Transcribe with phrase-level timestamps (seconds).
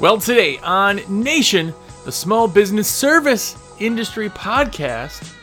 [0.00, 1.74] Well, today on Nation,
[2.06, 5.34] the Small Business Service Industry Podcast,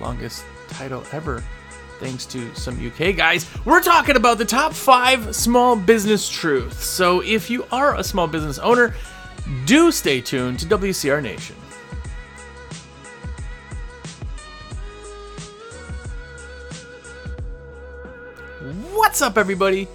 [0.00, 1.44] longest title ever,
[2.00, 6.82] thanks to some UK guys, we're talking about the top five small business truths.
[6.82, 8.94] So if you are a small business owner,
[9.66, 11.56] do stay tuned to WCR Nation.
[18.94, 19.86] What's up, everybody?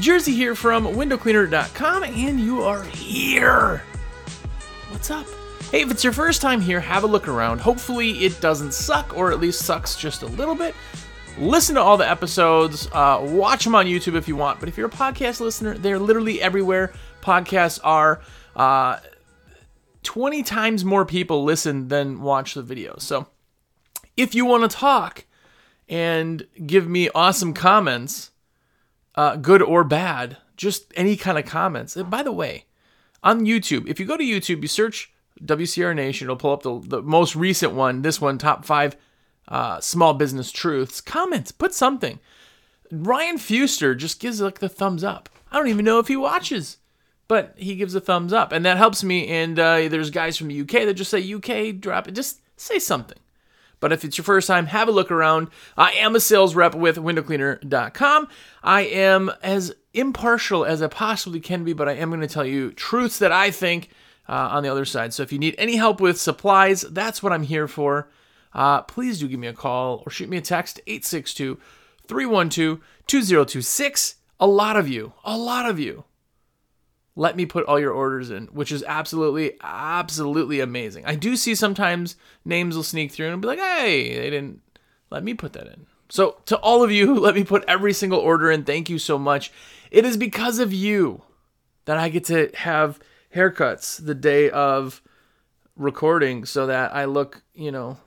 [0.00, 3.82] Jersey here from windowcleaner.com, and you are here.
[4.90, 5.26] What's up?
[5.70, 7.60] Hey, if it's your first time here, have a look around.
[7.60, 10.74] Hopefully, it doesn't suck, or at least sucks just a little bit.
[11.38, 14.60] Listen to all the episodes, uh, watch them on YouTube if you want.
[14.60, 16.92] But if you're a podcast listener, they're literally everywhere.
[17.22, 18.20] Podcasts are.
[18.56, 18.98] Uh,
[20.02, 23.02] 20 times more people listen than watch the videos.
[23.02, 23.28] So
[24.16, 25.24] if you want to talk
[25.88, 28.31] and give me awesome comments,
[29.14, 31.96] uh, good or bad, just any kind of comments.
[31.96, 32.66] And by the way,
[33.22, 35.12] on YouTube, if you go to YouTube, you search
[35.42, 38.96] WCR Nation, it'll pull up the, the most recent one, this one, top five
[39.48, 41.00] uh, small business truths.
[41.00, 42.18] Comments, put something.
[42.90, 45.28] Ryan Fuster just gives like the thumbs up.
[45.50, 46.78] I don't even know if he watches,
[47.28, 49.28] but he gives a thumbs up, and that helps me.
[49.28, 52.78] And uh, there's guys from the UK that just say UK, drop it, just say
[52.78, 53.18] something.
[53.82, 55.48] But if it's your first time, have a look around.
[55.76, 58.28] I am a sales rep with windowcleaner.com.
[58.62, 62.46] I am as impartial as I possibly can be, but I am going to tell
[62.46, 63.88] you truths that I think
[64.28, 65.12] uh, on the other side.
[65.12, 68.08] So if you need any help with supplies, that's what I'm here for.
[68.54, 71.58] Uh, please do give me a call or shoot me a text 862
[72.06, 74.14] 312 2026.
[74.38, 76.04] A lot of you, a lot of you
[77.14, 81.04] let me put all your orders in, which is absolutely, absolutely amazing.
[81.04, 84.62] I do see sometimes names will sneak through and be like, hey, they didn't
[85.10, 85.86] let me put that in.
[86.08, 88.98] So, to all of you who let me put every single order in, thank you
[88.98, 89.50] so much.
[89.90, 91.22] It is because of you
[91.84, 93.00] that I get to have
[93.34, 95.02] haircuts the day of
[95.76, 97.98] recording so that I look, you know,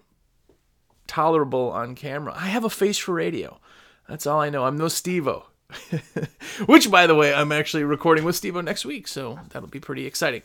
[1.08, 2.34] tolerable on camera.
[2.36, 3.60] I have a face for radio.
[4.08, 4.66] That's all I know.
[4.66, 5.46] I'm no Stevo.
[6.66, 10.06] Which, by the way, I'm actually recording with Steve next week, so that'll be pretty
[10.06, 10.44] exciting.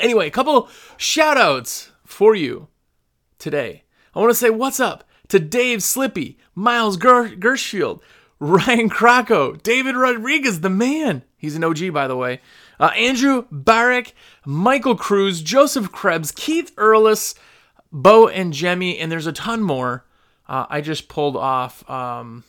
[0.00, 2.68] Anyway, a couple shout outs for you
[3.38, 3.84] today.
[4.14, 8.00] I want to say what's up to Dave Slippy, Miles Ger- Gershfield,
[8.38, 11.22] Ryan Crocco, David Rodriguez, the man.
[11.36, 12.40] He's an OG, by the way.
[12.78, 14.14] Uh, Andrew Barrick,
[14.44, 17.34] Michael Cruz, Joseph Krebs, Keith Earlis,
[17.90, 20.04] Bo and Jemmy, and there's a ton more.
[20.48, 22.44] Uh, I just pulled off um,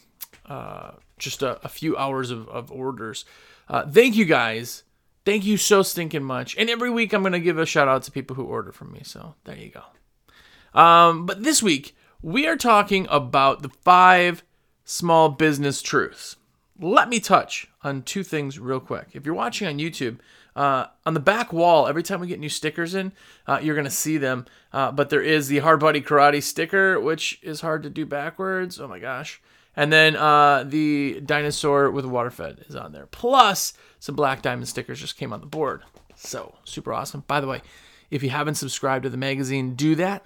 [0.46, 3.26] uh, just a, a few hours of, of orders.
[3.68, 4.84] Uh, thank you guys.
[5.26, 6.56] Thank you so stinking much.
[6.58, 8.94] And every week I'm going to give a shout out to people who order from
[8.94, 9.02] me.
[9.04, 10.80] So there you go.
[10.80, 14.44] Um, but this week we are talking about the five
[14.86, 16.38] small business truths.
[16.80, 19.10] Let me touch on two things real quick.
[19.14, 20.20] If you're watching on YouTube,
[20.56, 23.12] uh, on the back wall, every time we get new stickers in,
[23.48, 24.46] uh, you're going to see them.
[24.72, 28.80] Uh, but there is the Hard Body Karate sticker, which is hard to do backwards.
[28.80, 29.42] Oh my gosh.
[29.78, 33.06] And then uh, the dinosaur with waterfed is on there.
[33.06, 35.84] Plus, some black diamond stickers just came on the board.
[36.16, 37.24] So, super awesome.
[37.28, 37.62] By the way,
[38.10, 40.26] if you haven't subscribed to the magazine, do that.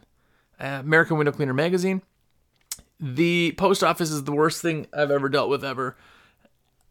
[0.58, 2.02] Uh, American Window Cleaner Magazine.
[2.98, 5.98] The post office is the worst thing I've ever dealt with ever.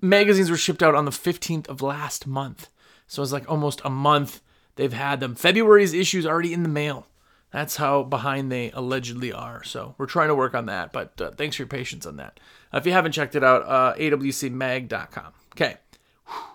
[0.02, 2.68] Magazines were shipped out on the 15th of last month.
[3.06, 4.42] So it's like almost a month
[4.76, 5.34] they've had them.
[5.34, 7.06] February's issues already in the mail.
[7.52, 9.64] That's how behind they allegedly are.
[9.64, 12.38] So we're trying to work on that, but uh, thanks for your patience on that.
[12.72, 15.32] Uh, if you haven't checked it out, uh, awcmag.com.
[15.54, 15.76] Okay,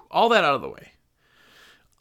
[0.10, 0.92] all that out of the way.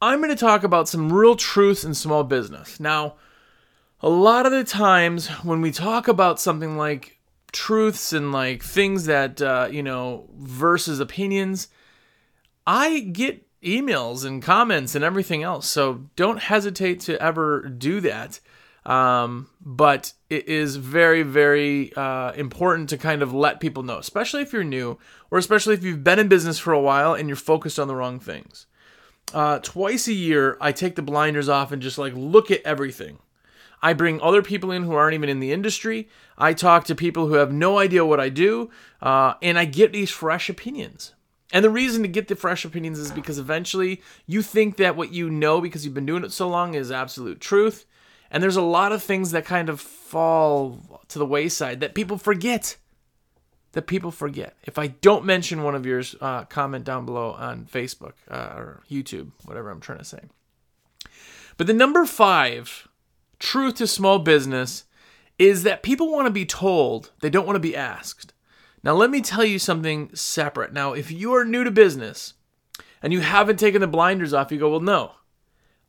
[0.00, 2.78] I'm going to talk about some real truths in small business.
[2.78, 3.14] Now,
[4.00, 7.18] a lot of the times when we talk about something like
[7.52, 11.68] truths and like things that, uh, you know, versus opinions,
[12.66, 15.68] I get emails and comments and everything else.
[15.68, 18.40] So don't hesitate to ever do that.
[18.86, 24.42] Um, but it is very, very uh, important to kind of let people know, especially
[24.42, 24.98] if you're new
[25.30, 27.96] or especially if you've been in business for a while and you're focused on the
[27.96, 28.66] wrong things.
[29.32, 33.18] Uh, twice a year, I take the blinders off and just like look at everything.
[33.82, 36.08] I bring other people in who aren't even in the industry.
[36.38, 38.70] I talk to people who have no idea what I do,
[39.02, 41.12] uh, and I get these fresh opinions.
[41.52, 45.12] And the reason to get the fresh opinions is because eventually you think that what
[45.12, 47.84] you know because you've been doing it so long is absolute truth.
[48.34, 52.18] And there's a lot of things that kind of fall to the wayside that people
[52.18, 52.76] forget.
[53.72, 54.56] That people forget.
[54.64, 58.82] If I don't mention one of yours, uh, comment down below on Facebook uh, or
[58.90, 60.18] YouTube, whatever I'm trying to say.
[61.56, 62.88] But the number five
[63.38, 64.82] truth to small business
[65.38, 68.32] is that people want to be told, they don't want to be asked.
[68.82, 70.72] Now, let me tell you something separate.
[70.72, 72.34] Now, if you are new to business
[73.00, 75.12] and you haven't taken the blinders off, you go, well, no,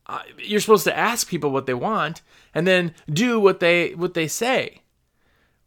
[0.08, 2.22] uh, you're supposed to ask people what they want
[2.54, 4.82] and then do what they what they say.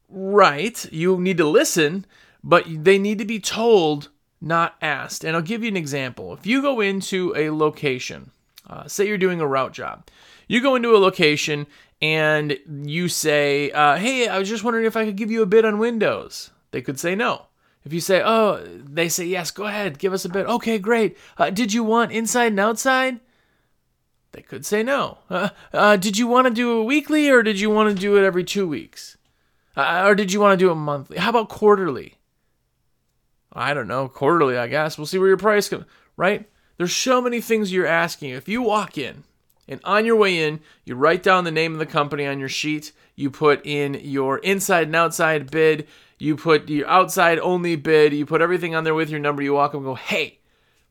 [0.08, 0.90] Right?
[0.93, 2.06] You need to listen,
[2.43, 4.08] but they need to be told,
[4.40, 5.25] not asked.
[5.25, 6.32] And I'll give you an example.
[6.32, 8.31] If you go into a location,
[8.67, 10.06] uh, say you're doing a route job,
[10.46, 11.67] you go into a location
[12.00, 15.46] and you say, uh, "Hey, I was just wondering if I could give you a
[15.46, 17.46] bid on windows." They could say no.
[17.85, 21.17] If you say, "Oh," they say, "Yes, go ahead, give us a bid." Okay, great.
[21.37, 23.20] Uh, did you want inside and outside?
[24.32, 25.19] They could say no.
[25.30, 28.16] Uh, uh, did you want to do it weekly or did you want to do
[28.16, 29.16] it every two weeks?
[29.76, 31.19] Uh, or did you want to do it monthly?
[31.19, 32.14] How about quarterly?
[33.52, 34.08] I don't know.
[34.08, 34.98] Quarterly, I guess.
[34.98, 35.84] We'll see where your price comes.
[36.16, 36.48] Right?
[36.76, 38.30] There's so many things you're asking.
[38.30, 39.25] If you walk in
[39.66, 42.48] and on your way in, you write down the name of the company on your
[42.48, 45.86] sheet, you put in your inside and outside bid,
[46.19, 49.54] you put your outside only bid, you put everything on there with your number, you
[49.54, 50.38] walk up and go, hey,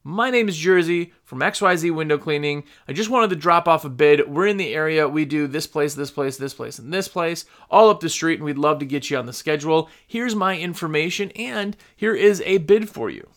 [0.07, 2.63] my name is Jersey from XYZ Window Cleaning.
[2.87, 4.29] I just wanted to drop off a bid.
[4.29, 5.09] We're in the area.
[5.09, 8.35] We do this place, this place, this place, and this place, all up the street,
[8.35, 9.89] and we'd love to get you on the schedule.
[10.07, 13.27] Here's my information, and here is a bid for you.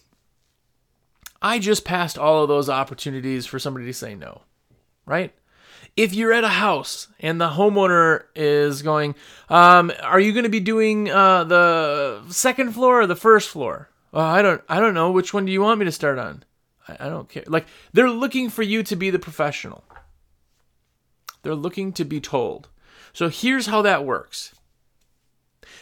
[1.43, 4.43] I just passed all of those opportunities for somebody to say no,
[5.07, 5.35] right?
[5.97, 9.17] If you're at a house and the homeowner is going,
[9.49, 13.89] um, are you going to be doing uh, the second floor or the first floor?
[14.15, 15.11] Uh, I don't, I don't know.
[15.11, 16.45] Which one do you want me to start on?
[16.89, 17.45] I, I don't care.
[17.47, 19.85] Like they're looking for you to be the professional.
[21.43, 22.69] They're looking to be told.
[23.13, 24.55] So here's how that works.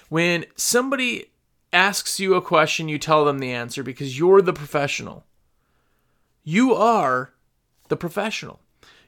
[0.08, 1.30] When somebody
[1.72, 5.24] asks you a question, you tell them the answer because you're the professional.
[6.44, 7.34] You are
[7.88, 8.60] the professional.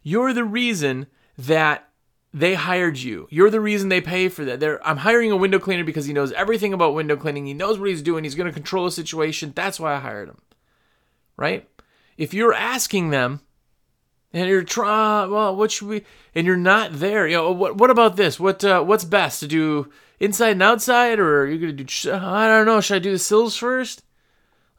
[0.02, 1.06] You're the reason
[1.38, 1.88] that
[2.32, 3.26] they hired you.
[3.30, 4.60] You're the reason they pay for that.
[4.60, 7.46] They're, I'm hiring a window cleaner because he knows everything about window cleaning.
[7.46, 8.24] He knows what he's doing.
[8.24, 9.52] He's going to control the situation.
[9.54, 10.38] That's why I hired him.
[11.36, 11.68] Right?
[12.20, 13.40] If you're asking them
[14.30, 17.88] and you're trying, well, what should we, and you're not there, you know, what, what
[17.88, 18.38] about this?
[18.38, 19.90] What, uh, what's best to do
[20.20, 23.12] inside and outside, or are you going to do, I don't know, should I do
[23.12, 24.02] the sills first?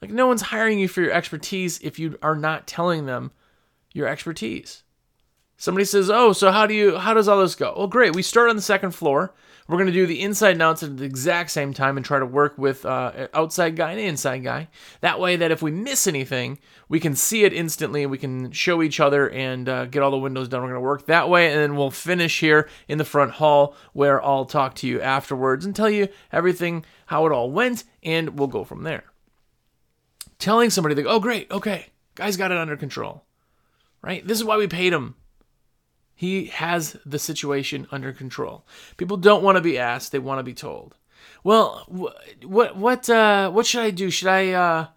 [0.04, 3.32] Like, no one's hiring you for your expertise if you are not telling them
[3.92, 4.84] your expertise.
[5.58, 8.16] Somebody says, "Oh, so how do you how does all this go?" Well, great.
[8.16, 9.36] We start on the second floor.
[9.72, 12.20] We're going to do the inside and outside at the exact same time and try
[12.20, 14.68] to work with uh, outside guy and inside guy.
[15.00, 16.60] That way, that if we miss anything,
[16.90, 20.12] we can see it instantly and we can show each other and uh, get all
[20.12, 20.62] the windows done.
[20.62, 23.74] We're going to work that way, and then we'll finish here in the front hall
[23.94, 28.38] where I'll talk to you afterwards and tell you everything, how it all went, and
[28.38, 29.06] we'll go from there.
[30.38, 31.86] Telling somebody, go, oh, great, okay,
[32.16, 33.24] guys got it under control,
[34.02, 34.28] right?
[34.28, 35.16] This is why we paid him
[36.22, 38.64] he has the situation under control.
[38.96, 40.94] People don't want to be asked; they want to be told.
[41.44, 41.84] Well,
[42.44, 44.12] what what uh, what should I do?
[44.12, 44.88] Should I uh,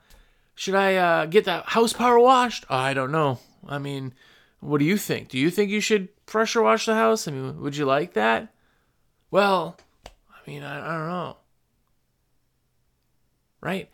[0.55, 2.67] should I uh, get the house power washed?
[2.69, 3.39] I don't know.
[3.67, 4.13] I mean,
[4.61, 5.31] what do you think?
[5.31, 7.27] Do you think you should pressure wash the house?
[7.27, 8.53] I mean, would you like that?
[9.31, 11.37] Well, I mean, I, I don't know.
[13.63, 13.89] Right?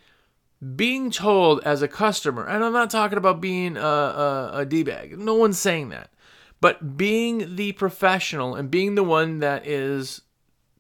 [0.74, 4.82] Being told as a customer, and I'm not talking about being a, a, a D
[4.82, 5.16] bag.
[5.16, 6.10] No one's saying that.
[6.60, 10.22] But being the professional and being the one that is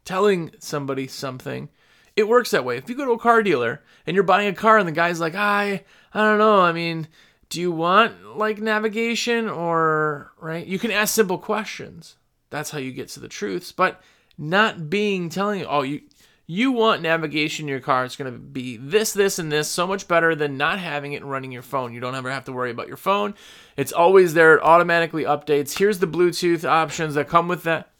[0.04, 1.70] telling somebody something,
[2.16, 2.76] it works that way.
[2.76, 5.20] If you go to a car dealer and you're buying a car and the guy's
[5.20, 6.60] like, I, I don't know.
[6.60, 7.08] I mean,
[7.48, 10.66] do you want like navigation or, right?
[10.66, 12.16] You can ask simple questions.
[12.50, 13.72] That's how you get to the truths.
[13.72, 14.02] But
[14.36, 16.02] not being telling oh, you,
[16.50, 19.86] you want navigation in your car, it's going to be this, this, and this so
[19.86, 21.94] much better than not having it and running your phone.
[21.94, 23.34] You don't ever have to worry about your phone.
[23.76, 25.78] It's always there, it automatically updates.
[25.78, 27.92] Here's the Bluetooth options that come with that.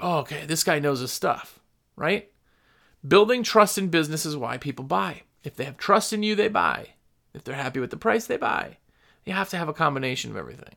[0.00, 1.60] Oh, okay, this guy knows his stuff,
[1.96, 2.32] right?
[3.06, 5.24] Building trust in business is why people buy.
[5.44, 6.94] If they have trust in you, they buy.
[7.34, 8.78] If they're happy with the price, they buy.
[9.26, 10.76] You have to have a combination of everything.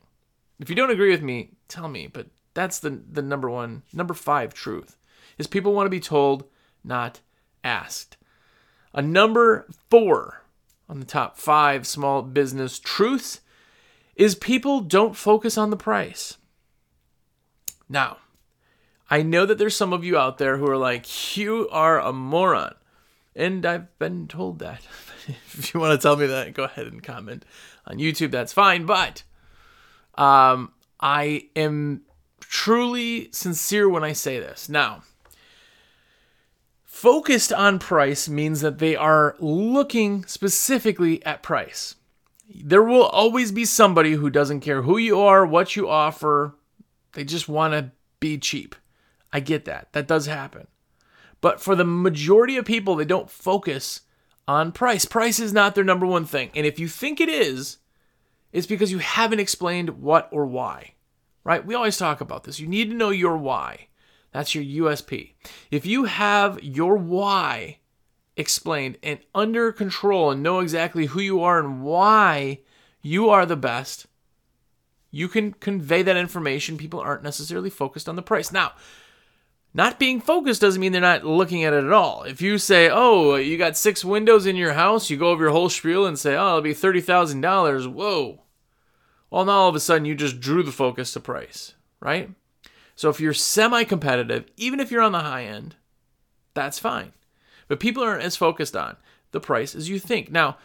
[0.60, 4.12] If you don't agree with me, tell me, but that's the the number one, number
[4.12, 4.98] 5 truth.
[5.38, 6.44] Is people want to be told
[6.84, 7.20] not
[7.62, 8.16] asked.
[8.92, 10.42] A number four
[10.88, 13.40] on the top five small business truths
[14.16, 16.36] is people don't focus on the price.
[17.88, 18.18] Now,
[19.10, 22.12] I know that there's some of you out there who are like, you are a
[22.12, 22.74] moron.
[23.36, 24.86] And I've been told that.
[25.26, 27.44] if you want to tell me that, go ahead and comment
[27.86, 28.30] on YouTube.
[28.30, 28.86] That's fine.
[28.86, 29.24] But
[30.14, 32.02] um, I am
[32.40, 34.68] truly sincere when I say this.
[34.68, 35.02] Now,
[37.04, 41.96] Focused on price means that they are looking specifically at price.
[42.48, 46.54] There will always be somebody who doesn't care who you are, what you offer,
[47.12, 48.74] they just want to be cheap.
[49.34, 49.92] I get that.
[49.92, 50.66] That does happen.
[51.42, 54.00] But for the majority of people, they don't focus
[54.48, 55.04] on price.
[55.04, 56.52] Price is not their number one thing.
[56.54, 57.76] And if you think it is,
[58.54, 60.94] It's because you haven't explained what or why,
[61.42, 61.66] right?
[61.66, 62.60] We always talk about this.
[62.60, 63.88] You need to know your why.
[64.34, 65.34] That's your USP.
[65.70, 67.78] If you have your why
[68.36, 72.58] explained and under control and know exactly who you are and why
[73.00, 74.06] you are the best,
[75.12, 76.76] you can convey that information.
[76.76, 78.50] People aren't necessarily focused on the price.
[78.50, 78.72] Now,
[79.72, 82.24] not being focused doesn't mean they're not looking at it at all.
[82.24, 85.52] If you say, "Oh, you got six windows in your house," you go over your
[85.52, 88.42] whole spiel and say, "Oh, it'll be thirty thousand dollars." Whoa.
[89.30, 92.30] Well, now all of a sudden you just drew the focus to price, right?
[92.94, 95.76] So if you're semi-competitive, even if you're on the high end,
[96.54, 97.12] that's fine.
[97.68, 98.96] But people aren't as focused on
[99.32, 100.30] the price as you think.
[100.30, 100.58] Now,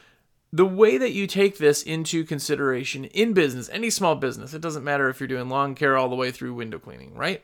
[0.52, 4.84] the way that you take this into consideration in business, any small business, it doesn't
[4.84, 7.44] matter if you're doing lawn care all the way through window cleaning, right?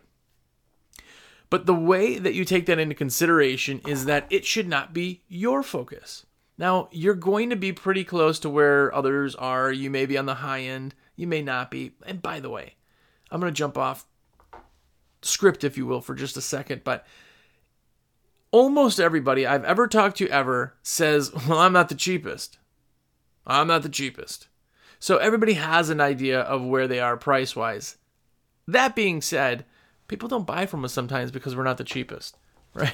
[1.50, 5.22] But the way that you take that into consideration is that it should not be
[5.28, 6.26] your focus.
[6.58, 9.72] Now, you're going to be pretty close to where others are.
[9.72, 11.92] You may be on the high end, you may not be.
[12.06, 12.76] And by the way,
[13.30, 14.06] I'm going to jump off
[15.26, 17.06] script, if you will, for just a second, but
[18.52, 22.58] almost everybody I've ever talked to ever says, Well, I'm not the cheapest.
[23.46, 24.48] I'm not the cheapest.
[25.00, 27.98] So everybody has an idea of where they are price wise.
[28.68, 29.66] That being said,
[30.08, 32.38] people don't buy from us sometimes because we're not the cheapest,
[32.74, 32.94] right?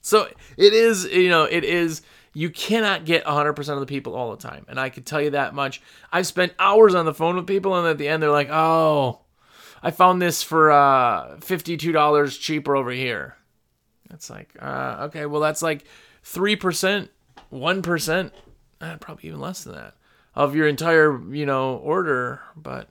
[0.00, 0.26] so
[0.56, 2.02] it is, you know, it is,
[2.32, 4.64] you cannot get 100% of the people all the time.
[4.68, 5.80] And I can tell you that much.
[6.10, 9.20] I've spent hours on the phone with people, and at the end, they're like, oh,
[9.84, 13.36] I found this for uh, $52 cheaper over here.
[14.10, 15.84] It's like, uh, okay, well, that's like
[16.24, 17.08] 3%,
[17.52, 18.30] 1%,
[18.80, 19.94] eh, probably even less than that
[20.34, 22.40] of your entire, you know, order.
[22.56, 22.88] But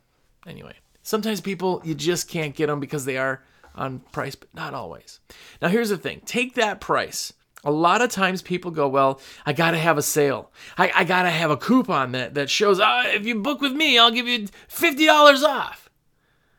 [0.48, 3.44] anyway, sometimes people, you just can't get them because they are
[3.76, 5.20] on price, but not always.
[5.62, 7.34] Now, here's the thing take that price.
[7.66, 10.52] A lot of times people go, Well, I got to have a sale.
[10.78, 13.72] I, I got to have a coupon that, that shows, oh, if you book with
[13.72, 15.83] me, I'll give you $50 off.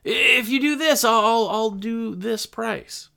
[0.04, 3.08] If you do this, I'll, I'll do this price.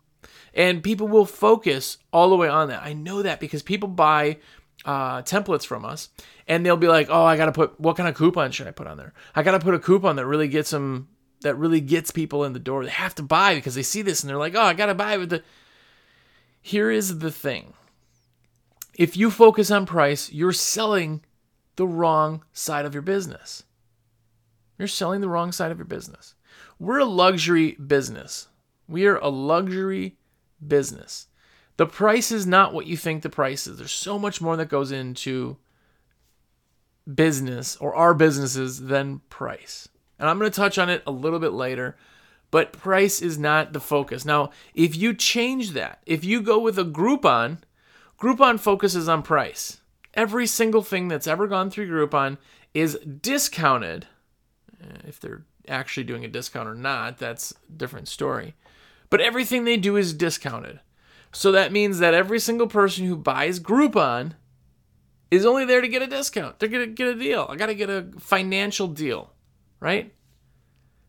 [0.54, 2.84] And people will focus all the way on that.
[2.84, 4.38] I know that because people buy
[4.86, 6.10] uh, templates from us
[6.48, 8.72] and they'll be like, oh, I got to put, what kind of coupon should I
[8.72, 9.14] put on there?
[9.36, 11.10] I got to put a coupon that really gets them
[11.42, 12.84] that really gets people in the door.
[12.84, 14.96] They have to buy because they see this and they're like, oh, I got to
[14.96, 15.44] buy with the.
[16.62, 17.74] Here is the thing
[18.98, 21.24] if you focus on price, you're selling
[21.76, 23.64] the wrong side of your business.
[24.78, 26.34] You're selling the wrong side of your business.
[26.80, 28.48] We're a luxury business.
[28.88, 30.18] We are a luxury
[30.66, 31.28] business.
[31.78, 33.78] The price is not what you think the price is.
[33.78, 35.58] There's so much more that goes into
[37.14, 39.88] business or our businesses than price.
[40.20, 41.96] And I'm going to touch on it a little bit later,
[42.50, 44.26] but price is not the focus.
[44.26, 47.60] Now, if you change that, if you go with a Groupon,
[48.20, 49.82] Groupon focuses on price.
[50.16, 52.38] Every single thing that's ever gone through Groupon
[52.74, 54.08] is discounted.
[54.82, 58.56] Eh, if they're actually doing a discount or not, that's a different story.
[59.10, 60.80] But everything they do is discounted.
[61.32, 64.34] So that means that every single person who buys Groupon
[65.30, 66.60] is only there to get a discount.
[66.60, 67.48] They're going to get a deal.
[67.50, 69.32] I got to get a financial deal
[69.80, 70.14] right?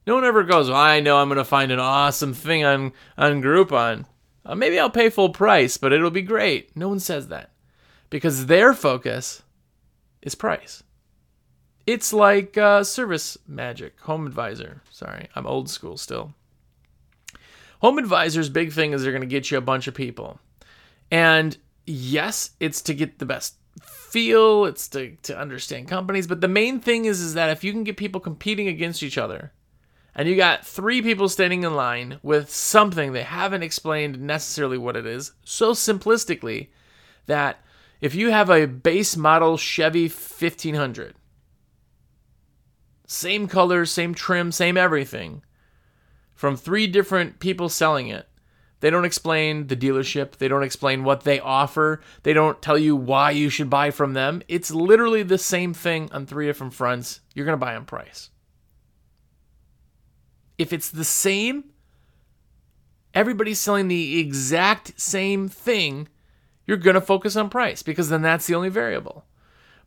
[0.07, 2.93] No one ever goes, well, I know I'm going to find an awesome thing on,
[3.17, 4.07] on Groupon.
[4.45, 6.75] Uh, maybe I'll pay full price, but it'll be great.
[6.77, 7.51] No one says that
[8.09, 9.43] because their focus
[10.23, 10.83] is price.
[11.89, 14.83] It's like uh, Service Magic, Home Advisor.
[14.91, 16.35] Sorry, I'm old school still.
[17.81, 20.39] Home Advisor's big thing is they're going to get you a bunch of people.
[21.11, 26.27] And yes, it's to get the best feel, it's to, to understand companies.
[26.27, 29.17] But the main thing is, is that if you can get people competing against each
[29.17, 29.53] other,
[30.15, 34.95] and you got three people standing in line with something they haven't explained necessarily what
[34.95, 36.69] it is, so simplistically
[37.25, 37.65] that
[38.03, 41.15] if you have a base model Chevy 1500,
[43.09, 45.43] same color, same trim, same everything,
[46.35, 48.29] from three different people selling it,
[48.81, 50.37] they don't explain the dealership.
[50.37, 52.01] They don't explain what they offer.
[52.23, 54.43] They don't tell you why you should buy from them.
[54.47, 57.21] It's literally the same thing on three different fronts.
[57.35, 58.31] You're going to buy on price.
[60.59, 61.65] If it's the same,
[63.15, 66.09] everybody's selling the exact same thing,
[66.67, 69.25] you're going to focus on price because then that's the only variable.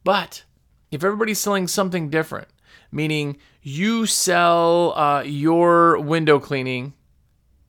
[0.03, 0.43] But
[0.91, 2.49] if everybody's selling something different,
[2.91, 6.93] meaning you sell uh, your window cleaning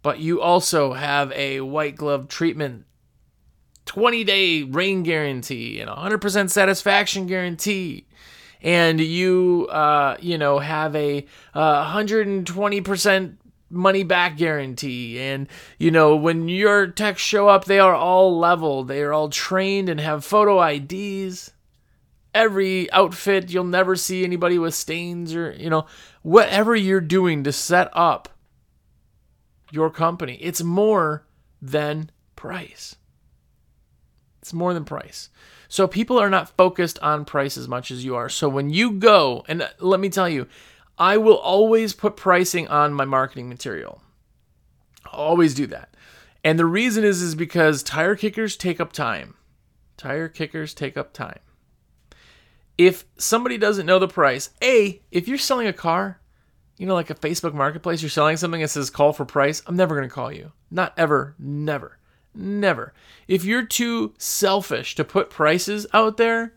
[0.03, 2.85] but you also have a white glove treatment
[3.87, 8.07] 20 day rain guarantee and 100% satisfaction guarantee.
[8.61, 13.37] And you uh, you know have a uh, 120%
[13.71, 15.19] money back guarantee.
[15.19, 15.49] And
[15.79, 18.89] you know when your techs show up they are all leveled.
[18.89, 21.53] They are all trained and have photo IDs
[22.35, 23.51] every outfit.
[23.51, 25.87] You'll never see anybody with stains or, you know,
[26.23, 28.29] whatever you're doing to set up
[29.71, 30.39] your company.
[30.41, 31.27] It's more
[31.61, 32.97] than price.
[34.41, 35.31] It's more than price.
[35.69, 38.29] So people are not focused on price as much as you are.
[38.29, 40.47] So when you go, and let me tell you,
[40.99, 44.03] I will always put pricing on my marketing material.
[45.07, 45.97] I'll always do that.
[46.45, 49.35] And the reason is is because tire kickers take up time.
[49.97, 51.39] Tire kickers take up time.
[52.87, 56.21] If somebody doesn't know the price, A, if you're selling a car,
[56.77, 59.77] you know, like a Facebook marketplace, you're selling something that says call for price, I'm
[59.77, 60.51] never going to call you.
[60.69, 61.37] Not ever.
[61.39, 61.99] Never.
[62.35, 62.93] Never.
[63.29, 66.55] If you're too selfish to put prices out there,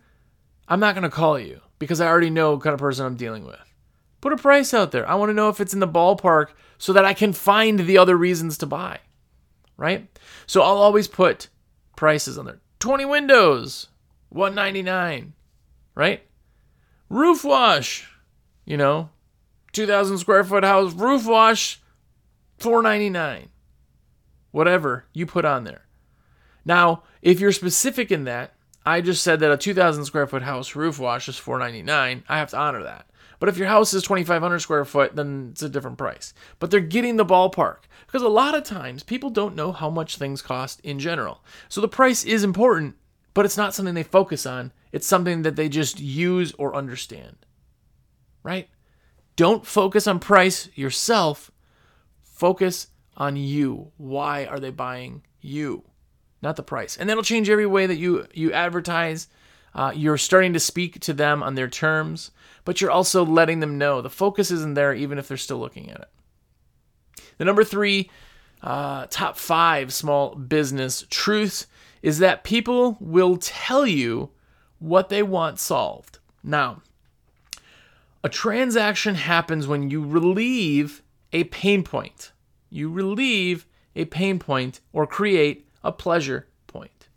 [0.67, 3.17] I'm not going to call you because I already know what kind of person I'm
[3.17, 3.59] dealing with.
[4.19, 5.07] Put a price out there.
[5.07, 6.47] I want to know if it's in the ballpark
[6.79, 8.97] so that I can find the other reasons to buy.
[9.77, 10.07] Right?
[10.47, 11.49] So I'll always put
[11.95, 12.61] prices on there.
[12.79, 13.89] 20 windows,
[14.29, 15.33] 199,
[15.95, 16.25] right?
[17.09, 18.09] Roof wash,
[18.65, 19.09] you know,
[19.71, 21.81] 2000 square foot house roof wash,
[22.57, 23.49] 499
[24.55, 25.85] whatever you put on there.
[26.63, 28.53] Now, if you're specific in that,
[28.85, 32.23] I just said that a 2,000 square foot house roof wash is 499.
[32.29, 33.05] I have to honor that.
[33.39, 36.33] But if your house is 2,500 square foot, then it's a different price.
[36.59, 40.15] But they're getting the ballpark because a lot of times people don't know how much
[40.15, 41.43] things cost in general.
[41.67, 42.95] So the price is important,
[43.33, 44.71] but it's not something they focus on.
[44.95, 47.35] It's something that they just use or understand.
[48.43, 48.69] Right?
[49.35, 51.51] Don't focus on price yourself.
[52.23, 52.87] Focus
[53.17, 53.91] on you.
[53.97, 55.83] Why are they buying you?
[56.41, 56.95] Not the price.
[56.95, 59.27] And that'll change every way that you you advertise.
[59.73, 62.31] Uh, you're starting to speak to them on their terms,
[62.63, 65.91] but you're also letting them know the focus isn't there, even if they're still looking
[65.91, 67.21] at it.
[67.37, 68.09] The number three,
[68.61, 71.67] uh, top five small business truths
[72.01, 74.31] is that people will tell you
[74.79, 76.19] what they want solved.
[76.43, 76.81] Now,
[78.23, 81.01] a transaction happens when you relieve
[81.31, 82.31] a pain point
[82.75, 83.65] you relieve
[83.95, 87.07] a pain point or create a pleasure point,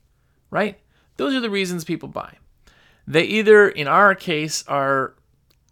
[0.51, 0.79] right?
[1.16, 2.37] Those are the reasons people buy.
[3.07, 5.14] They either, in our case, are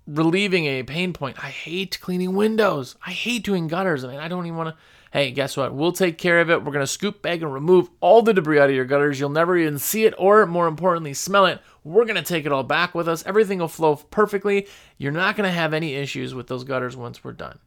[0.07, 1.43] relieving a pain point.
[1.43, 2.97] I hate cleaning windows.
[3.07, 4.05] I hate doing gutters.
[4.05, 4.83] I mean, I don't even want to.
[5.17, 5.73] Hey, guess what?
[5.73, 6.63] We'll take care of it.
[6.63, 9.19] We're going to scoop bag and remove all the debris out of your gutters.
[9.19, 11.59] You'll never even see it or, more importantly, smell it.
[11.85, 13.25] We're going to take it all back with us.
[13.25, 14.67] Everything will flow perfectly.
[14.99, 17.59] You're not going to have any issues with those gutters once we're done.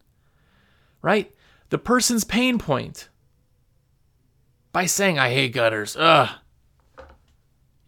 [1.01, 1.33] Right?
[1.71, 3.09] the person's pain point
[4.71, 5.97] by saying, I hate gutters.
[5.97, 6.29] Ugh.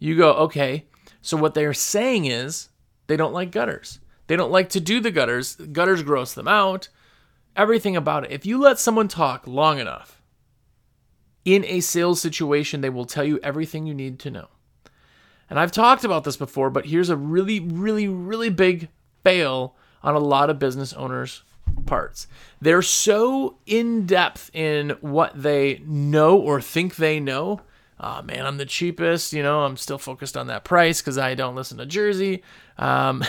[0.00, 0.86] You go, okay.
[1.20, 2.68] So what they're saying is
[3.06, 4.00] they don't like gutters.
[4.26, 5.54] They don't like to do the gutters.
[5.54, 6.88] Gutters gross them out.
[7.56, 8.30] Everything about it.
[8.30, 10.22] If you let someone talk long enough
[11.44, 14.48] in a sales situation, they will tell you everything you need to know.
[15.50, 18.88] And I've talked about this before, but here's a really, really, really big
[19.22, 21.42] fail on a lot of business owners'
[21.84, 22.26] parts.
[22.60, 27.60] They're so in depth in what they know or think they know.
[28.00, 29.32] Oh man, I'm the cheapest.
[29.32, 32.42] You know, I'm still focused on that price because I don't listen to Jersey.
[32.78, 33.22] Um,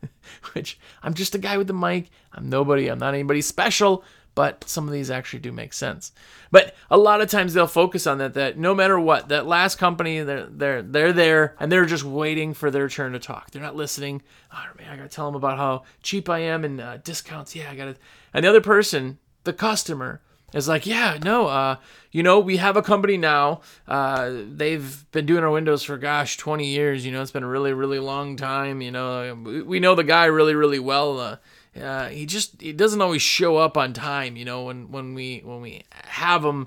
[0.52, 2.10] which I'm just a guy with the mic.
[2.32, 2.88] I'm nobody.
[2.88, 4.04] I'm not anybody special
[4.38, 6.12] but some of these actually do make sense.
[6.52, 9.78] But a lot of times they'll focus on that that no matter what, that last
[9.78, 13.50] company they're they're they're there and they're just waiting for their turn to talk.
[13.50, 14.22] They're not listening.
[14.54, 17.56] Oh man, I gotta tell them about how cheap I am and uh, discounts.
[17.56, 17.96] Yeah, I gotta.
[18.32, 20.20] And the other person, the customer,
[20.54, 21.76] is like, yeah, no, uh,
[22.12, 23.62] you know, we have a company now.
[23.88, 27.04] Uh, they've been doing our windows for gosh, 20 years.
[27.04, 28.82] You know, it's been a really, really long time.
[28.82, 29.34] You know,
[29.66, 31.18] we know the guy really, really well.
[31.18, 31.36] Uh,
[31.80, 34.36] uh, he just he doesn't always show up on time.
[34.36, 36.66] You know, when when we when we have him,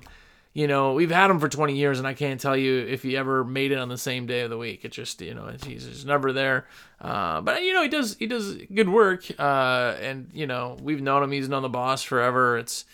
[0.52, 3.16] you know, we've had him for 20 years, and I can't tell you if he
[3.16, 4.84] ever made it on the same day of the week.
[4.84, 6.66] It just you know he's just never there.
[7.00, 11.02] Uh, but you know he does he does good work, uh, and you know we've
[11.02, 11.32] known him.
[11.32, 12.58] He's known the boss forever.
[12.58, 12.84] It's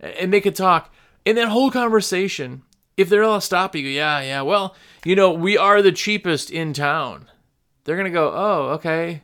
[0.00, 0.92] and they could talk
[1.24, 2.62] in that whole conversation.
[2.96, 4.42] If they're all stop you, yeah, yeah.
[4.42, 7.28] Well, you know, we are the cheapest in town.
[7.84, 9.22] They're gonna go, oh, okay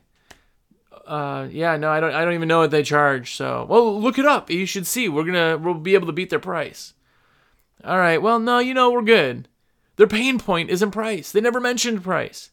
[1.10, 2.14] uh, yeah, no, I don't.
[2.14, 3.34] I don't even know what they charge.
[3.34, 4.48] So, well, look it up.
[4.48, 5.08] You should see.
[5.08, 6.94] We're gonna we'll be able to beat their price.
[7.82, 8.22] All right.
[8.22, 9.48] Well, no, you know we're good.
[9.96, 11.32] Their pain point isn't price.
[11.32, 12.50] They never mentioned price.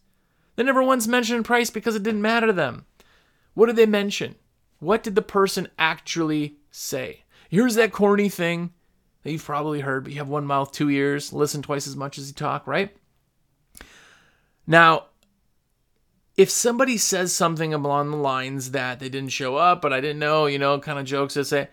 [0.56, 2.86] They never once mentioned price because it didn't matter to them.
[3.54, 4.34] What did they mention?
[4.80, 7.26] What did the person actually say?
[7.50, 8.74] Here's that corny thing
[9.22, 12.18] that you've probably heard, but you have one mouth, two ears, listen twice as much
[12.18, 12.96] as you talk, right?
[14.66, 15.06] Now,
[16.38, 20.20] if somebody says something along the lines that they didn't show up, but I didn't
[20.20, 21.68] know, you know, kind of jokes that say,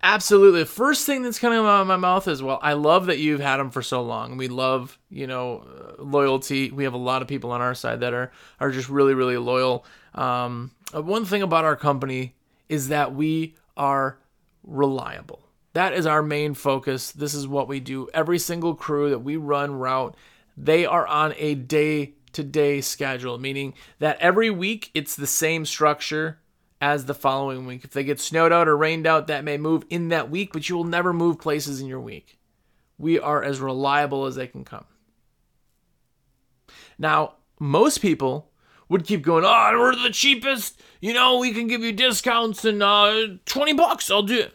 [0.00, 0.60] Absolutely.
[0.60, 3.40] The first thing that's coming out of my mouth is, well, I love that you've
[3.40, 4.36] had them for so long.
[4.36, 5.66] We love, you know,
[5.98, 6.70] uh, loyalty.
[6.70, 8.30] We have a lot of people on our side that are
[8.60, 9.84] are just really, really loyal.
[10.14, 12.36] Um, uh, one thing about our company
[12.68, 14.18] is that we are
[14.62, 15.40] reliable.
[15.72, 17.10] That is our main focus.
[17.10, 18.08] This is what we do.
[18.14, 20.16] Every single crew that we run route,
[20.56, 25.66] they are on a day to day schedule, meaning that every week it's the same
[25.66, 26.38] structure
[26.80, 27.82] as the following week.
[27.82, 30.68] If they get snowed out or rained out, that may move in that week, but
[30.68, 32.38] you will never move places in your week.
[32.96, 34.84] We are as reliable as they can come.
[36.96, 38.52] Now, most people
[38.88, 40.80] would keep going, oh, we're the cheapest.
[41.00, 44.54] You know, we can give you discounts and uh, 20 bucks, I'll do it.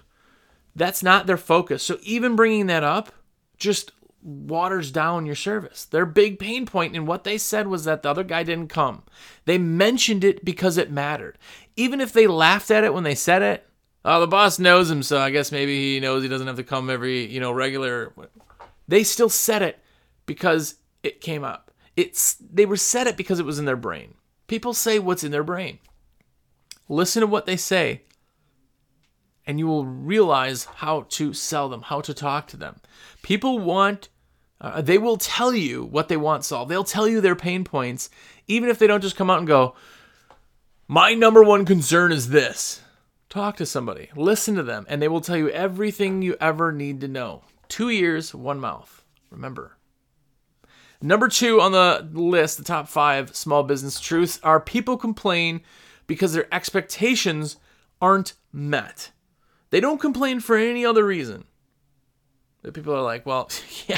[0.73, 1.83] That's not their focus.
[1.83, 3.11] So even bringing that up
[3.57, 3.91] just
[4.23, 5.85] waters down your service.
[5.85, 9.03] Their big pain point in what they said was that the other guy didn't come.
[9.45, 11.37] They mentioned it because it mattered.
[11.75, 13.67] Even if they laughed at it when they said it,
[14.05, 16.63] oh, the boss knows him, so I guess maybe he knows he doesn't have to
[16.63, 18.13] come every, you know, regular.
[18.87, 19.79] They still said it
[20.25, 21.71] because it came up.
[21.95, 24.15] It's they were said it because it was in their brain.
[24.47, 25.79] People say what's in their brain.
[26.89, 28.01] Listen to what they say
[29.45, 32.77] and you will realize how to sell them, how to talk to them.
[33.21, 34.09] People want
[34.61, 36.71] uh, they will tell you what they want solved.
[36.71, 38.09] They'll tell you their pain points,
[38.47, 39.75] even if they don't just come out and go,
[40.87, 42.81] My number one concern is this.
[43.29, 47.01] Talk to somebody, listen to them, and they will tell you everything you ever need
[47.01, 47.43] to know.
[47.67, 49.03] Two ears, one mouth.
[49.31, 49.77] Remember.
[51.01, 55.61] Number two on the list, the top five small business truths, are people complain
[56.07, 57.57] because their expectations
[58.01, 59.11] aren't met.
[59.69, 61.45] They don't complain for any other reason.
[62.61, 63.49] The people are like, well,
[63.87, 63.97] yeah,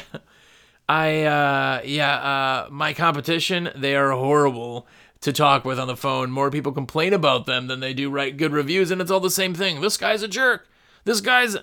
[0.88, 4.88] I uh yeah, uh my competition, they are horrible
[5.22, 6.32] to talk with on the phone.
[6.32, 9.30] More people complain about them than they do write good reviews and it's all the
[9.30, 9.82] same thing.
[9.82, 10.68] This guy's a jerk.
[11.04, 11.58] This guy's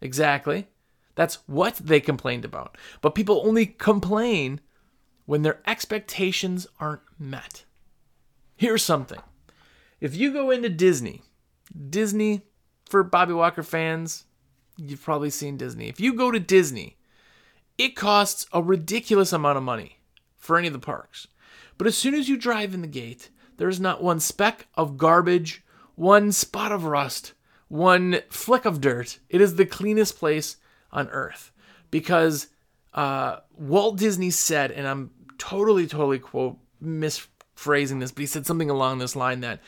[0.00, 0.68] exactly.
[1.14, 2.78] That's what they complained about.
[3.00, 4.60] But people only complain
[5.26, 7.64] when their expectations aren't met.
[8.56, 9.18] Here's something.
[10.00, 11.22] If you go into Disney,
[11.90, 12.42] Disney
[12.88, 14.26] for Bobby Walker fans,
[14.76, 15.88] you've probably seen Disney.
[15.88, 16.97] If you go to Disney
[17.78, 19.98] it costs a ridiculous amount of money
[20.36, 21.28] for any of the parks.
[21.78, 24.98] But as soon as you drive in the gate, there is not one speck of
[24.98, 25.62] garbage,
[25.94, 27.32] one spot of rust,
[27.68, 29.18] one flick of dirt.
[29.28, 30.56] It is the cleanest place
[30.90, 31.52] on earth
[31.90, 32.48] because
[32.94, 38.70] uh, Walt Disney said, and I'm totally, totally quote misphrasing this, but he said something
[38.70, 39.60] along this line that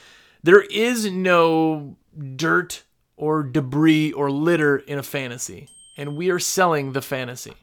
[0.43, 1.97] there is no
[2.37, 2.83] dirt
[3.17, 7.55] or debris or litter in a fantasy, and we are selling the fantasy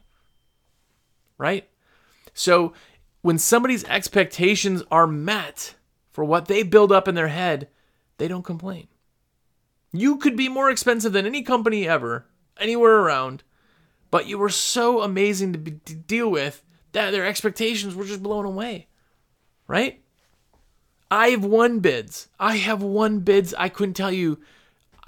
[1.38, 1.68] right?
[2.34, 2.72] So
[3.22, 5.74] when somebody's expectations are met
[6.10, 7.68] for what they build up in their head,
[8.18, 8.88] they don't complain.
[9.92, 12.26] You could be more expensive than any company ever,
[12.58, 13.42] anywhere around,
[14.10, 18.22] but you were so amazing to, be, to deal with that their expectations were just
[18.22, 18.88] blown away,
[19.66, 20.02] right?
[21.10, 22.28] I have won bids.
[22.38, 23.54] I have won bids.
[23.56, 24.38] I couldn't tell you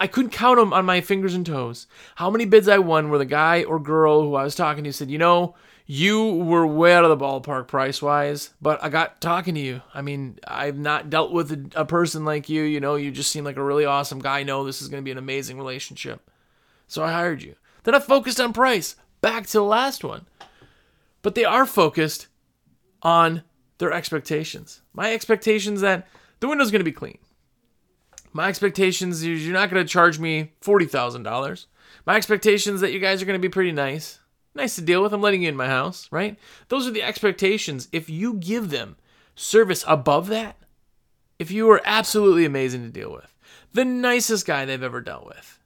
[0.01, 1.85] I couldn't count them on my fingers and toes.
[2.15, 4.91] How many bids I won where the guy or girl who I was talking to
[4.91, 5.53] said, you know,
[5.93, 9.81] you were way out of the ballpark price wise, but I got talking to you.
[9.93, 12.63] I mean, I've not dealt with a, a person like you.
[12.63, 14.43] You know, you just seem like a really awesome guy.
[14.43, 16.31] know this is going to be an amazing relationship.
[16.87, 17.55] So I hired you.
[17.83, 18.95] Then I focused on price.
[19.19, 20.27] Back to the last one.
[21.23, 22.27] But they are focused
[23.01, 23.43] on
[23.79, 24.79] their expectations.
[24.93, 26.07] My expectations that
[26.39, 27.17] the window's going to be clean.
[28.31, 31.65] My expectations is you're not going to charge me $40,000.
[32.05, 34.20] My expectations that you guys are going to be pretty nice.
[34.53, 35.13] Nice to deal with.
[35.13, 36.37] I'm letting you in my house, right?
[36.67, 37.87] Those are the expectations.
[37.91, 38.97] If you give them
[39.35, 40.57] service above that,
[41.39, 43.35] if you are absolutely amazing to deal with,
[43.73, 45.59] the nicest guy they've ever dealt with,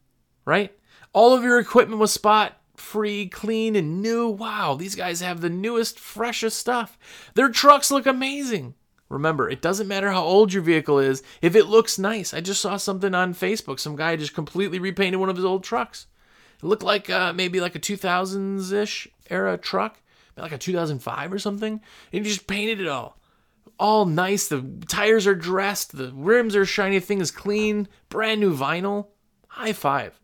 [0.46, 0.78] right?
[1.14, 4.28] All of your equipment was spot free, clean, and new.
[4.28, 6.98] Wow, these guys have the newest, freshest stuff.
[7.34, 8.76] Their trucks look amazing.
[9.10, 12.34] Remember, it doesn't matter how old your vehicle is if it looks nice.
[12.34, 13.80] I just saw something on Facebook.
[13.80, 16.08] Some guy just completely repainted one of his old trucks.
[16.58, 20.02] It looked like uh, maybe like a 2000s ish era truck,
[20.38, 21.74] like a 2005 or something.
[21.74, 23.18] And he just painted it all.
[23.78, 24.48] All nice.
[24.48, 25.98] The tires are dressed.
[25.98, 27.00] The rims are shiny.
[27.00, 27.88] The thing is clean.
[28.10, 29.08] Brand new vinyl.
[29.48, 30.20] High five.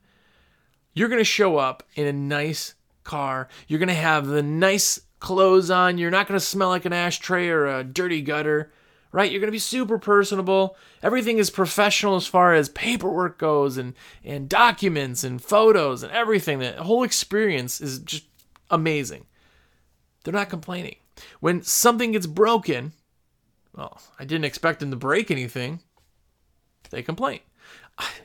[0.94, 3.48] You're going to show up in a nice car.
[3.67, 5.98] You're going to have the nice clothes on.
[5.98, 8.72] You're not going to smell like an ashtray or a dirty gutter,
[9.12, 9.30] right?
[9.30, 10.76] You're going to be super personable.
[11.04, 13.93] Everything is professional as far as paperwork goes and,
[14.24, 16.60] and documents and photos and everything.
[16.60, 18.26] The whole experience is just
[18.69, 19.26] amazing.
[20.24, 20.95] They're not complaining.
[21.39, 22.93] When something gets broken,
[23.76, 25.82] well, I didn't expect them to break anything.
[26.89, 27.39] They complain.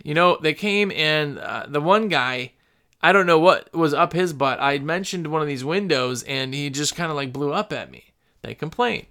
[0.02, 2.52] You know, they came and uh, the one guy
[3.02, 4.58] I don't know what was up his butt.
[4.60, 7.90] I mentioned one of these windows and he just kind of like blew up at
[7.90, 8.14] me.
[8.42, 9.06] They complain.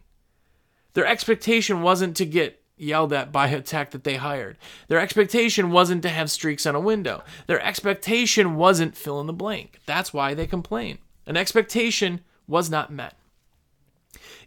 [0.96, 4.58] Their expectation wasn't to get yelled at by a tech that they hired.
[4.88, 7.24] Their expectation wasn't to have streaks on a window.
[7.48, 9.80] Their expectation wasn't fill in the blank.
[9.86, 10.98] That's why they complain.
[11.26, 13.16] An expectation was not met.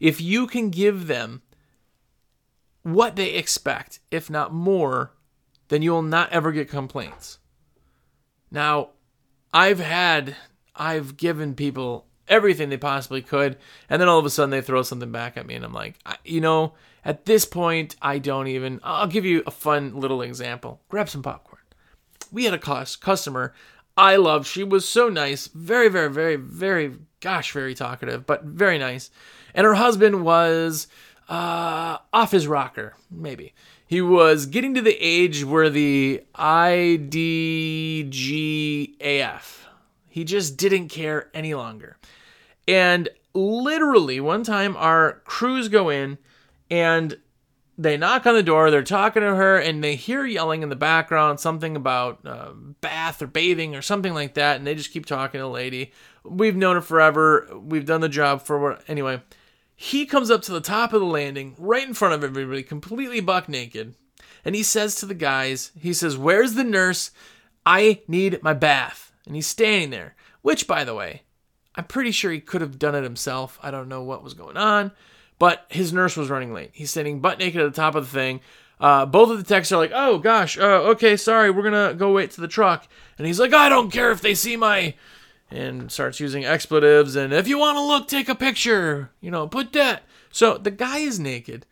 [0.00, 1.42] If you can give them
[2.82, 5.12] what they expect, if not more,
[5.68, 7.38] then you will not ever get complaints.
[8.50, 8.90] Now,
[9.52, 10.36] I've had,
[10.74, 13.56] I've given people everything they possibly could,
[13.88, 15.96] and then all of a sudden they throw something back at me, and I'm like,
[16.24, 18.80] you know, at this point, I don't even.
[18.82, 20.80] I'll give you a fun little example.
[20.88, 21.62] Grab some popcorn.
[22.30, 23.54] We had a customer
[23.98, 24.46] I loved.
[24.46, 29.10] She was so nice, very, very, very, very, gosh, very talkative, but very nice.
[29.54, 30.86] And her husband was
[31.28, 33.54] uh, off his rocker, maybe.
[33.88, 37.18] He was getting to the age where the IDGAF,
[40.08, 41.96] he just didn't care any longer.
[42.68, 46.18] And literally, one time our crews go in
[46.70, 47.18] and
[47.78, 50.76] they knock on the door, they're talking to her, and they hear yelling in the
[50.76, 52.50] background something about uh,
[52.80, 55.92] bath or bathing or something like that, and they just keep talking to the lady.
[56.24, 57.48] We've known her forever.
[57.56, 59.22] We've done the job for anyway.
[59.74, 63.20] He comes up to the top of the landing, right in front of everybody, completely
[63.20, 63.94] buck naked,
[64.44, 67.12] and he says to the guys, he says, "Where's the nurse?
[67.64, 71.22] I need my bath." And he's standing there, which, by the way,
[71.78, 73.56] I'm pretty sure he could have done it himself.
[73.62, 74.90] I don't know what was going on,
[75.38, 76.70] but his nurse was running late.
[76.72, 78.40] He's standing butt naked at the top of the thing.
[78.80, 82.12] Uh, both of the techs are like, "Oh gosh, uh, okay, sorry, we're gonna go
[82.12, 84.94] wait to the truck." And he's like, "I don't care if they see my,"
[85.52, 87.14] and starts using expletives.
[87.14, 89.10] And if you want to look, take a picture.
[89.20, 90.02] You know, put that.
[90.32, 91.64] So the guy is naked.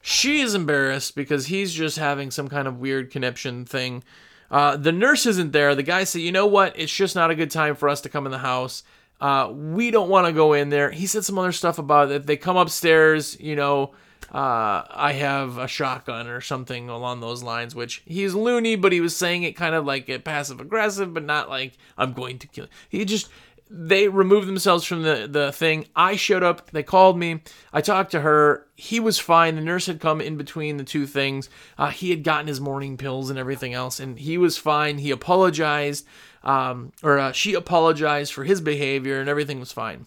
[0.00, 4.04] She is embarrassed because he's just having some kind of weird conniption thing.
[4.52, 5.74] Uh, the nurse isn't there.
[5.74, 6.78] The guy said, "You know what?
[6.78, 8.84] It's just not a good time for us to come in the house."
[9.20, 10.90] Uh, we don't want to go in there.
[10.90, 12.26] He said some other stuff about it.
[12.26, 13.92] They come upstairs, you know,
[14.32, 19.00] uh, I have a shotgun or something along those lines, which he's loony, but he
[19.00, 22.66] was saying it kind of like passive aggressive, but not like I'm going to kill.
[22.90, 23.30] He just
[23.70, 25.86] they removed themselves from the the thing.
[25.94, 26.70] I showed up.
[26.70, 27.42] They called me.
[27.72, 28.66] I talked to her.
[28.76, 29.56] He was fine.
[29.56, 31.50] The nurse had come in between the two things.
[31.76, 34.98] Uh, he had gotten his morning pills and everything else, and he was fine.
[34.98, 36.06] He apologized
[36.42, 40.06] um, or uh, she apologized for his behavior and everything was fine.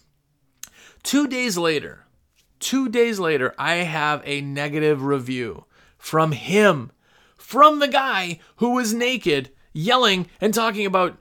[1.04, 2.06] Two days later,
[2.60, 5.66] two days later, I have a negative review
[5.98, 6.92] from him,
[7.38, 11.18] from the guy who was naked, yelling and talking about,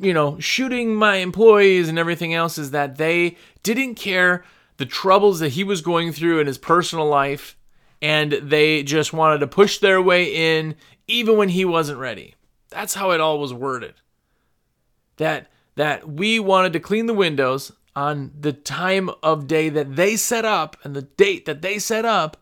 [0.00, 4.44] you know, shooting my employees and everything else, is that they didn't care
[4.76, 7.56] the troubles that he was going through in his personal life
[8.02, 10.74] and they just wanted to push their way in
[11.06, 12.34] even when he wasn't ready.
[12.70, 13.94] That's how it all was worded
[15.20, 20.16] that that we wanted to clean the windows on the time of day that they
[20.16, 22.38] set up and the date that they set up.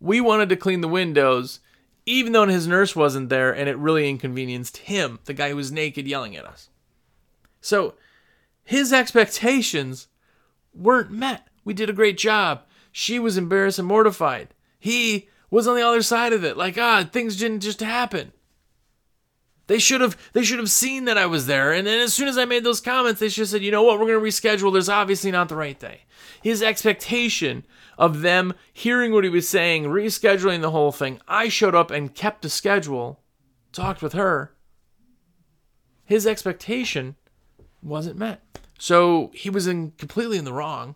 [0.00, 1.58] We wanted to clean the windows
[2.08, 5.70] even though his nurse wasn't there and it really inconvenienced him, the guy who was
[5.70, 6.70] naked yelling at us.
[7.60, 7.94] So
[8.64, 10.08] his expectations
[10.72, 11.48] weren't met.
[11.64, 12.62] We did a great job.
[12.90, 14.54] She was embarrassed and mortified.
[14.78, 18.32] He was on the other side of it, like, ah, things didn't just happen.
[19.68, 21.72] They should have they should have seen that I was there.
[21.72, 23.82] And then as soon as I made those comments, they should have said, you know
[23.82, 24.72] what, we're gonna reschedule.
[24.72, 26.00] There's obviously not the right day.
[26.42, 27.64] His expectation
[27.98, 31.20] of them hearing what he was saying, rescheduling the whole thing.
[31.28, 33.20] I showed up and kept the schedule,
[33.72, 34.54] talked with her.
[36.04, 37.16] His expectation
[37.82, 38.42] wasn't met.
[38.78, 40.94] So he was in completely in the wrong.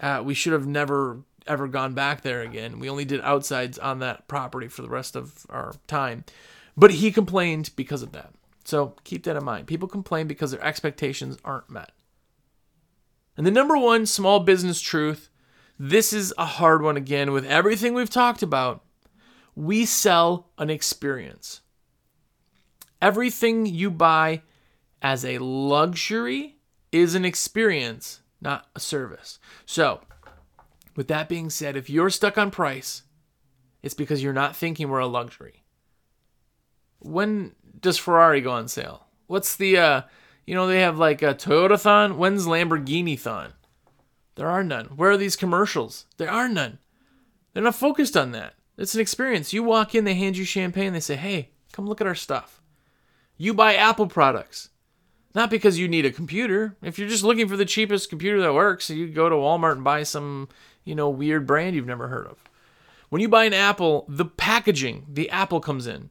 [0.00, 2.78] Uh, we should have never ever gone back there again.
[2.78, 6.24] We only did outsides on that property for the rest of our time.
[6.76, 8.32] But he complained because of that.
[8.64, 9.66] So keep that in mind.
[9.66, 11.92] People complain because their expectations aren't met.
[13.36, 15.30] And the number one small business truth
[15.78, 18.82] this is a hard one again with everything we've talked about.
[19.54, 21.60] We sell an experience.
[23.02, 24.42] Everything you buy
[25.02, 26.56] as a luxury
[26.92, 29.38] is an experience, not a service.
[29.66, 30.00] So,
[30.94, 33.02] with that being said, if you're stuck on price,
[33.82, 35.62] it's because you're not thinking we're a luxury
[37.06, 39.06] when does Ferrari go on sale?
[39.26, 40.02] What's the uh
[40.46, 42.18] you know they have like a Toyota thon?
[42.18, 43.52] When's Lamborghini thon?
[44.34, 44.86] There are none.
[44.96, 46.06] Where are these commercials?
[46.18, 46.78] There are none.
[47.52, 48.54] They're not focused on that.
[48.76, 49.52] It's an experience.
[49.52, 52.60] You walk in, they hand you champagne, they say, "Hey, come look at our stuff."
[53.38, 54.70] You buy Apple products.
[55.34, 56.76] Not because you need a computer.
[56.82, 59.84] If you're just looking for the cheapest computer that works, you go to Walmart and
[59.84, 60.48] buy some,
[60.84, 62.42] you know, weird brand you've never heard of.
[63.10, 66.10] When you buy an Apple, the packaging, the Apple comes in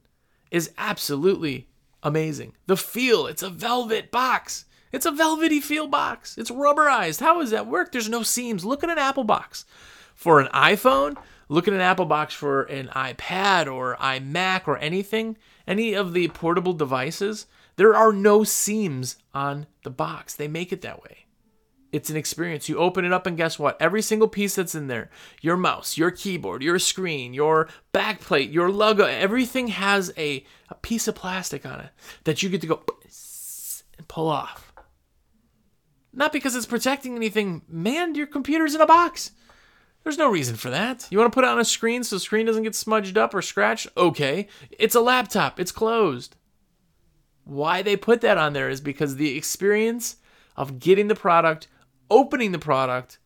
[0.56, 1.68] is absolutely
[2.02, 2.54] amazing.
[2.66, 4.64] The feel, it's a velvet box.
[4.90, 6.38] It's a velvety feel box.
[6.38, 7.20] It's rubberized.
[7.20, 7.92] How does that work?
[7.92, 8.64] There's no seams.
[8.64, 9.66] Look at an Apple box.
[10.14, 11.16] For an iPhone,
[11.48, 16.28] look at an Apple box for an iPad or iMac or anything, any of the
[16.28, 17.46] portable devices.
[17.76, 20.34] There are no seams on the box.
[20.34, 21.25] They make it that way.
[21.96, 22.68] It's an experience.
[22.68, 23.80] You open it up, and guess what?
[23.80, 25.08] Every single piece that's in there
[25.40, 31.08] your mouse, your keyboard, your screen, your backplate, your logo everything has a, a piece
[31.08, 31.88] of plastic on it
[32.24, 32.82] that you get to go
[33.96, 34.74] and pull off.
[36.12, 37.62] Not because it's protecting anything.
[37.66, 39.30] Man, your computer's in a box.
[40.02, 41.08] There's no reason for that.
[41.10, 43.32] You want to put it on a screen so the screen doesn't get smudged up
[43.32, 43.88] or scratched?
[43.96, 44.48] Okay.
[44.70, 46.36] It's a laptop, it's closed.
[47.44, 50.16] Why they put that on there is because the experience
[50.56, 51.68] of getting the product
[52.10, 53.18] opening the product,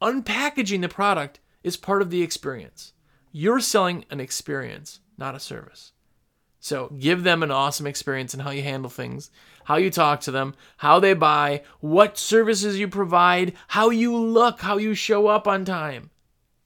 [0.00, 2.92] unpackaging the product is part of the experience.
[3.32, 5.92] You're selling an experience, not a service.
[6.60, 9.30] So give them an awesome experience in how you handle things,
[9.64, 14.60] how you talk to them, how they buy, what services you provide, how you look,
[14.60, 16.10] how you show up on time.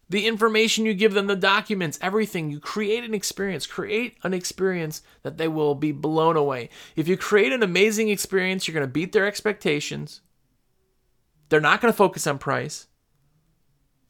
[0.08, 2.50] The information you give them, the documents, everything.
[2.50, 3.66] You create an experience.
[3.66, 6.68] Create an experience that they will be blown away.
[6.96, 10.20] If you create an amazing experience, you're going to beat their expectations.
[11.52, 12.86] They're not going to focus on price.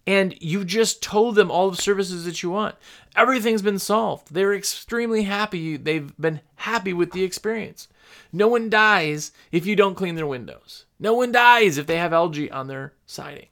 [0.07, 2.77] And you just told them all the services that you want.
[3.17, 4.33] Everything's been solved.
[4.33, 5.77] They're extremely happy.
[5.77, 7.89] They've been happy with the experience.
[8.33, 10.85] No one dies if you don't clean their windows.
[11.01, 13.49] No one dies if they have algae on their siding.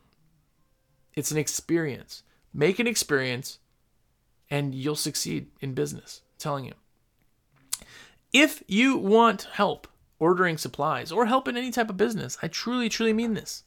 [1.14, 2.22] It's an experience.
[2.54, 3.58] Make an experience
[4.48, 6.22] and you'll succeed in business.
[6.24, 6.74] I'm telling you.
[8.32, 9.88] If you want help
[10.20, 13.64] ordering supplies or help in any type of business, I truly, truly mean this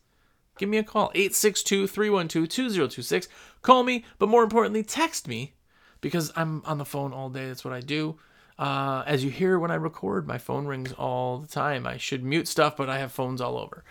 [0.57, 3.27] give me a call 862 312 2026.
[3.61, 5.53] Call me, but more importantly, text me
[6.01, 7.47] because I'm on the phone all day.
[7.47, 8.17] That's what I do.
[8.59, 11.87] Uh, as you hear when I record, my phone rings all the time.
[11.87, 13.83] I should mute stuff, but I have phones all over.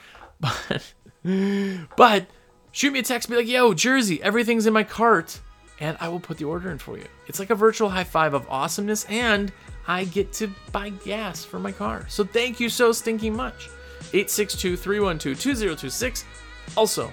[1.24, 2.26] But, but
[2.72, 5.38] shoot me a text, be like, yo, Jersey, everything's in my cart,
[5.78, 7.04] and I will put the order in for you.
[7.28, 9.52] It's like a virtual high five of awesomeness, and
[9.86, 12.06] I get to buy gas for my car.
[12.08, 13.68] So thank you so stinking much.
[14.12, 16.24] 862 312 2026.
[16.76, 17.10] Also,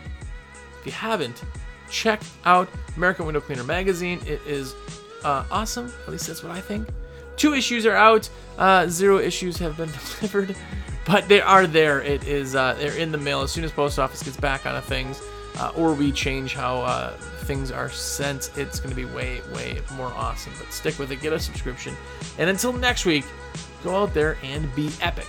[0.80, 1.44] if you haven't,
[1.90, 4.20] check out American Window Cleaner magazine.
[4.26, 4.76] It is
[5.24, 5.92] uh, awesome.
[6.06, 6.88] At least that's what I think.
[7.36, 8.30] Two issues are out.
[8.58, 10.56] Uh, zero issues have been delivered,
[11.06, 12.02] but they are there.
[12.02, 14.82] It is uh, they're in the mail as soon as post office gets back on
[14.82, 15.22] things,
[15.58, 17.12] uh, or we change how uh,
[17.46, 18.52] things are sent.
[18.58, 20.54] It's going to be way way more awesome.
[20.60, 21.22] But stick with it.
[21.22, 21.96] Get a subscription,
[22.38, 23.26] and until next week,
[23.84, 25.28] go out there and be epic.